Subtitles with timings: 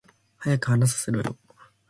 [0.39, 1.37] 早く話させろよ